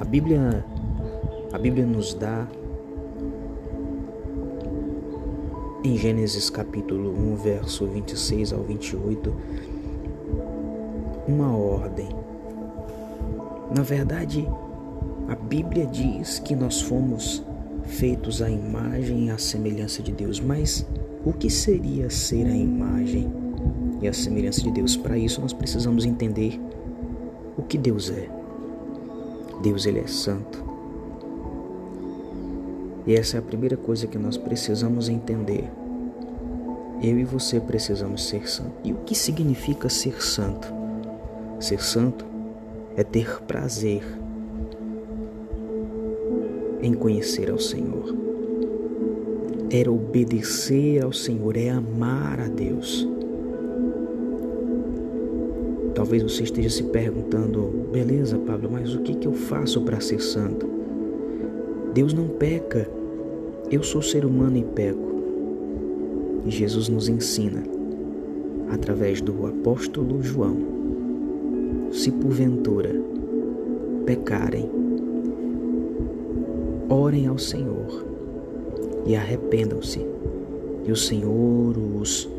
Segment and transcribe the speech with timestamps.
[0.00, 0.64] A Bíblia,
[1.52, 2.46] a Bíblia nos dá
[5.82, 9.34] em Gênesis capítulo 1, verso 26 ao 28,
[11.26, 12.08] uma ordem.
[13.74, 14.48] Na verdade,
[15.26, 17.44] a Bíblia diz que nós fomos
[17.82, 20.86] feitos à imagem e à semelhança de Deus, mas
[21.24, 23.32] o que seria ser a imagem
[24.00, 24.96] e a semelhança de Deus?
[24.96, 26.60] Para isso nós precisamos entender
[27.56, 28.37] o que Deus é.
[29.62, 30.62] Deus ele é santo.
[33.06, 35.70] E essa é a primeira coisa que nós precisamos entender.
[37.02, 38.74] Eu e você precisamos ser santos.
[38.84, 40.68] E o que significa ser santo?
[41.60, 42.24] Ser santo
[42.96, 44.02] é ter prazer
[46.82, 48.14] em conhecer ao Senhor.
[49.70, 53.06] É obedecer ao Senhor, é amar a Deus.
[55.98, 60.20] Talvez você esteja se perguntando, beleza, Pablo, mas o que, que eu faço para ser
[60.20, 60.64] santo?
[61.92, 62.88] Deus não peca,
[63.68, 65.10] eu sou ser humano e peco.
[66.46, 67.64] E Jesus nos ensina,
[68.70, 70.56] através do apóstolo João,
[71.90, 72.94] se porventura
[74.06, 74.70] pecarem,
[76.88, 78.06] orem ao Senhor
[79.04, 80.06] e arrependam-se,
[80.86, 82.30] e o Senhor os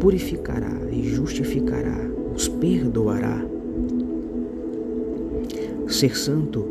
[0.00, 3.44] purificará e justificará os perdoará.
[5.88, 6.64] Ser santo,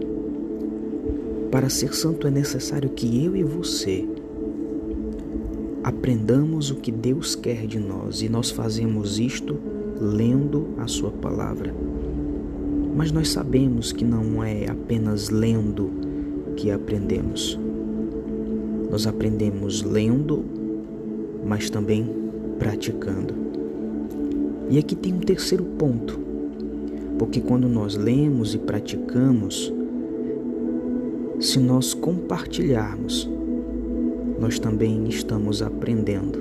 [1.52, 4.08] para ser santo é necessário que eu e você
[5.84, 9.58] aprendamos o que Deus quer de nós e nós fazemos isto
[10.00, 11.74] lendo a Sua palavra.
[12.96, 15.92] Mas nós sabemos que não é apenas lendo
[16.56, 17.60] que aprendemos.
[18.90, 20.44] Nós aprendemos lendo,
[21.46, 22.08] mas também
[22.60, 23.34] praticando.
[24.72, 26.18] E aqui tem um terceiro ponto,
[27.20, 29.72] porque quando nós lemos e praticamos,
[31.42, 33.30] se nós compartilharmos,
[34.40, 36.40] nós também estamos aprendendo.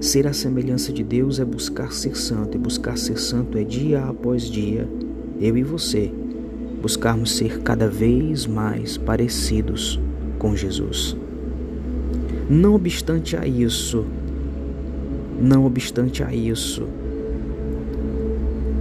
[0.00, 4.04] Ser a semelhança de Deus é buscar ser santo, e buscar ser santo é dia
[4.04, 4.88] após dia,
[5.40, 6.12] eu e você,
[6.80, 9.98] buscarmos ser cada vez mais parecidos
[10.38, 11.16] com Jesus.
[12.48, 14.06] Não obstante a isso,
[15.40, 16.86] não obstante a isso,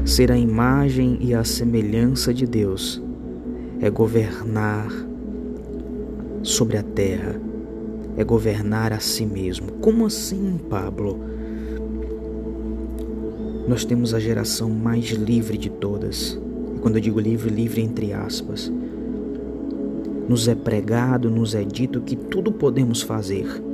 [0.04, 3.02] ser a imagem e a semelhança de Deus
[3.80, 4.88] é governar
[6.44, 7.40] sobre a terra,
[8.18, 9.72] é governar a si mesmo.
[9.74, 11.20] Como assim, Pablo?
[13.68, 16.38] Nós temos a geração mais livre de todas.
[16.76, 18.72] E quando eu digo livre, livre entre aspas.
[20.28, 23.69] Nos é pregado, nos é dito que tudo podemos fazer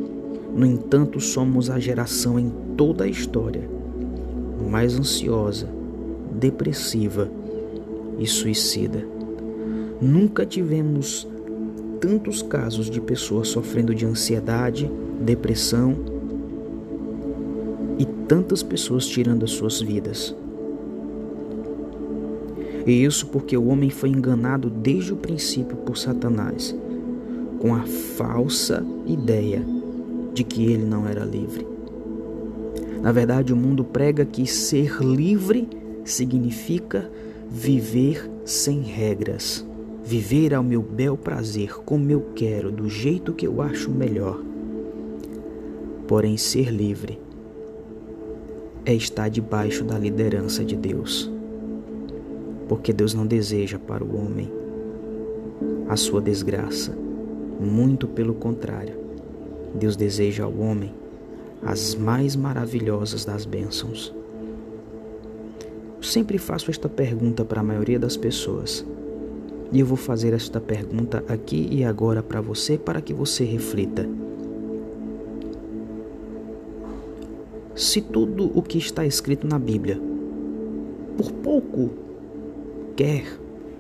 [0.55, 3.69] no entanto, somos a geração em toda a história
[4.69, 5.67] mais ansiosa,
[6.31, 7.29] depressiva
[8.17, 9.05] e suicida.
[10.01, 11.27] Nunca tivemos
[11.99, 14.89] tantos casos de pessoas sofrendo de ansiedade,
[15.19, 15.93] depressão
[17.99, 20.33] e tantas pessoas tirando as suas vidas.
[22.85, 26.73] E isso porque o homem foi enganado desde o princípio por Satanás,
[27.59, 29.74] com a falsa ideia
[30.35, 31.65] de que ele não era livre.
[33.01, 35.67] Na verdade, o mundo prega que ser livre
[36.03, 37.09] significa
[37.49, 39.65] viver sem regras,
[40.03, 44.43] viver ao meu bel prazer, como eu quero, do jeito que eu acho melhor.
[46.05, 47.17] Porém, ser livre
[48.85, 51.31] é estar debaixo da liderança de Deus.
[52.67, 54.51] Porque Deus não deseja para o homem
[55.87, 56.95] a sua desgraça,
[57.59, 59.04] muito pelo contrário.
[59.75, 60.93] Deus deseja ao homem
[61.61, 64.13] as mais maravilhosas das bênçãos.
[65.97, 68.85] Eu sempre faço esta pergunta para a maioria das pessoas.
[69.71, 74.07] E eu vou fazer esta pergunta aqui e agora para você, para que você reflita.
[77.75, 79.99] Se tudo o que está escrito na Bíblia,
[81.17, 81.89] por pouco
[82.95, 83.25] quer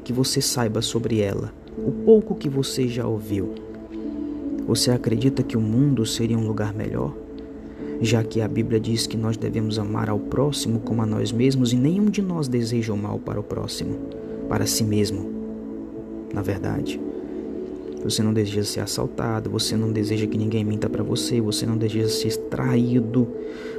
[0.03, 3.53] que você saiba sobre ela, o pouco que você já ouviu,
[4.67, 7.13] você acredita que o mundo seria um lugar melhor?
[8.01, 11.71] Já que a Bíblia diz que nós devemos amar ao próximo como a nós mesmos
[11.71, 13.95] e nenhum de nós deseja o mal para o próximo,
[14.49, 15.29] para si mesmo.
[16.33, 16.99] Na verdade,
[18.03, 21.77] você não deseja ser assaltado, você não deseja que ninguém minta para você, você não
[21.77, 23.27] deseja ser traído,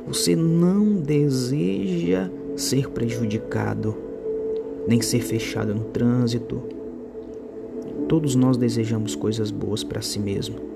[0.07, 3.95] você não deseja ser prejudicado,
[4.89, 6.63] nem ser fechado no trânsito.
[8.09, 10.76] Todos nós desejamos coisas boas para si mesmo.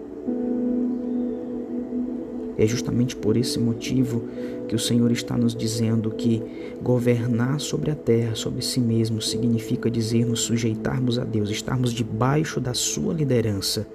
[2.60, 4.24] É justamente por esse motivo
[4.68, 6.42] que o Senhor está nos dizendo que
[6.82, 12.60] governar sobre a terra, sobre si mesmo, significa dizer nos sujeitarmos a Deus, estarmos debaixo
[12.60, 13.86] da sua liderança.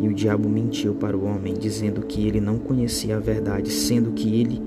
[0.00, 4.10] E o diabo mentiu para o homem, dizendo que ele não conhecia a verdade, sendo
[4.10, 4.60] que ele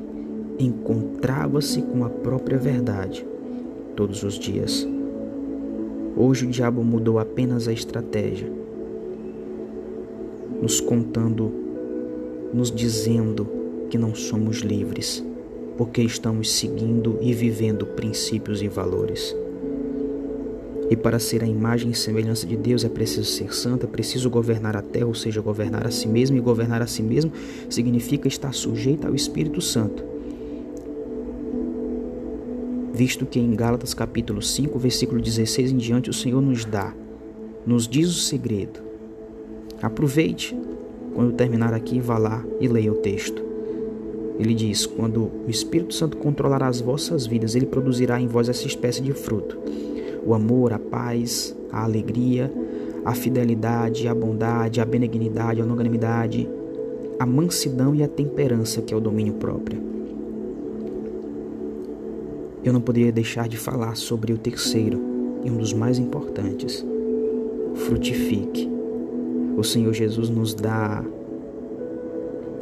[0.58, 3.26] encontrava-se com a própria verdade
[3.98, 4.88] todos os dias.
[6.16, 8.50] Hoje o diabo mudou apenas a estratégia,
[10.62, 11.52] nos contando,
[12.54, 13.48] nos dizendo
[13.90, 15.24] que não somos livres,
[15.78, 19.36] porque estamos seguindo e vivendo princípios e valores.
[20.90, 24.28] E para ser a imagem e semelhança de Deus é preciso ser santo, é preciso
[24.28, 26.36] governar a terra, ou seja, governar a si mesmo.
[26.36, 27.32] E governar a si mesmo
[27.70, 30.04] significa estar sujeito ao Espírito Santo.
[32.92, 36.94] Visto que em Gálatas capítulo 5, versículo 16 em diante, o Senhor nos dá,
[37.68, 38.89] nos diz o segredo.
[39.82, 40.58] Aproveite,
[41.14, 43.44] quando terminar aqui, vá lá e leia o texto.
[44.40, 48.68] Ele diz: Quando o Espírito Santo controlará as vossas vidas, ele produzirá em vós essa
[48.68, 49.58] espécie de fruto
[50.26, 52.52] o amor, a paz, a alegria,
[53.06, 56.48] a fidelidade, a bondade, a benignidade, a longanimidade,
[57.18, 59.82] a mansidão e a temperança, que é o domínio próprio.
[62.64, 65.00] Eu não poderia deixar de falar sobre o terceiro
[65.44, 66.86] e um dos mais importantes.
[67.74, 68.79] Frutifique.
[69.60, 71.04] O Senhor Jesus nos dá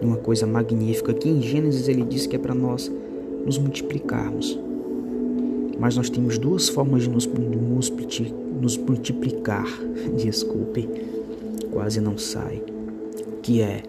[0.01, 2.91] uma coisa magnífica que em Gênesis ele diz que é para nós
[3.45, 4.59] nos multiplicarmos.
[5.79, 7.29] Mas nós temos duas formas de nos,
[8.59, 9.67] nos multiplicar.
[10.17, 10.89] Desculpe,
[11.69, 12.63] quase não sai.
[13.43, 13.83] Que é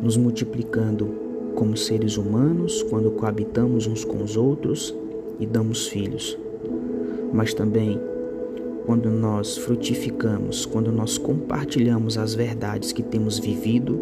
[0.00, 1.12] nos multiplicando
[1.56, 4.94] como seres humanos quando coabitamos uns com os outros
[5.40, 6.38] e damos filhos.
[7.32, 7.98] Mas também
[8.84, 14.00] quando nós frutificamos, quando nós compartilhamos as verdades que temos vivido,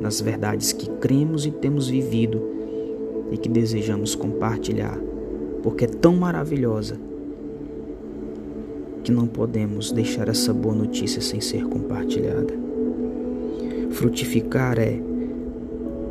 [0.00, 2.42] nas verdades que cremos e temos vivido
[3.30, 4.98] e que desejamos compartilhar
[5.62, 6.96] porque é tão maravilhosa
[9.04, 12.54] que não podemos deixar essa boa notícia sem ser compartilhada.
[13.90, 15.00] Frutificar é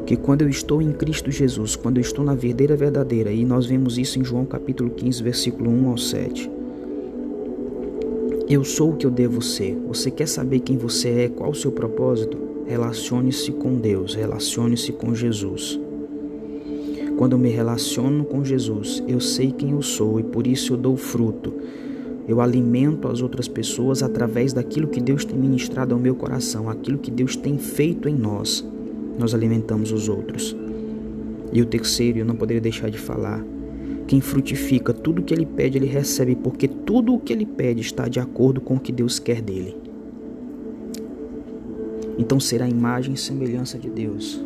[0.06, 3.66] que quando eu estou em Cristo Jesus, quando eu estou na verdadeira verdadeira, e nós
[3.66, 6.61] vemos isso em João capítulo 15, versículo 1 ao 7.
[8.52, 9.78] Eu sou o que eu devo ser.
[9.88, 12.38] Você quer saber quem você é, qual o seu propósito?
[12.68, 15.80] Relacione-se com Deus, relacione-se com Jesus.
[17.18, 20.78] Quando eu me relaciono com Jesus, eu sei quem eu sou e por isso eu
[20.78, 21.54] dou fruto.
[22.28, 26.98] Eu alimento as outras pessoas através daquilo que Deus tem ministrado ao meu coração, aquilo
[26.98, 28.68] que Deus tem feito em nós.
[29.18, 30.54] Nós alimentamos os outros.
[31.54, 33.42] E o terceiro, eu não poderia deixar de falar.
[34.12, 37.80] Quem frutifica tudo o que ele pede, ele recebe, porque tudo o que ele pede
[37.80, 39.78] está de acordo com o que Deus quer dele.
[42.18, 44.44] Então será a imagem e semelhança de Deus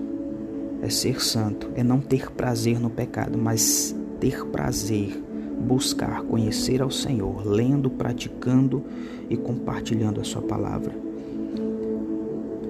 [0.84, 5.20] é ser santo, é não ter prazer no pecado, mas ter prazer,
[5.68, 8.84] buscar conhecer ao Senhor, lendo, praticando
[9.32, 10.96] e compartilhando a Sua palavra.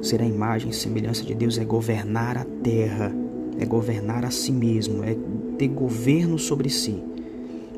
[0.01, 3.13] Ser a imagem e semelhança de Deus é governar a terra,
[3.59, 5.17] é governar a si mesmo, é
[5.57, 7.01] ter governo sobre si.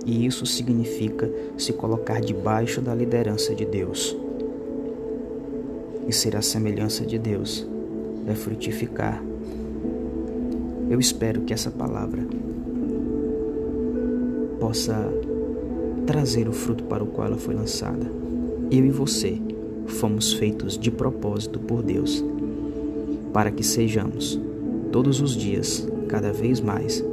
[0.05, 4.15] E isso significa se colocar debaixo da liderança de Deus.
[6.07, 7.67] E ser a semelhança de Deus
[8.25, 9.21] é frutificar
[10.89, 12.25] eu espero que essa palavra
[14.57, 15.11] possa
[16.05, 18.09] trazer o fruto para o qual ela foi lançada.
[18.71, 19.41] Eu e você
[19.85, 22.23] fomos feitos de propósito por Deus,
[23.33, 24.39] para que sejamos,
[24.89, 27.03] todos os dias, cada vez mais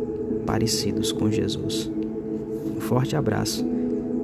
[0.45, 1.91] parecidos com Jesus.
[2.77, 3.65] Um forte abraço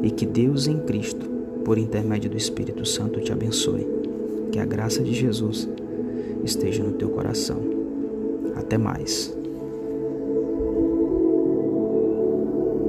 [0.02, 1.26] e que Deus em Cristo,
[1.64, 3.86] por intermédio do Espírito Santo, te abençoe.
[4.52, 5.68] Que a graça de Jesus
[6.44, 7.58] esteja no teu coração.
[8.56, 9.39] Até mais.